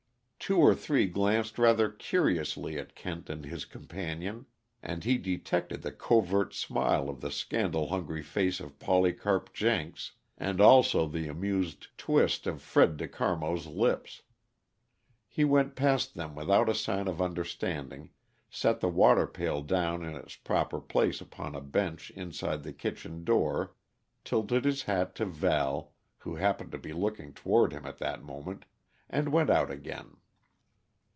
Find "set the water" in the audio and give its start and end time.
18.49-19.27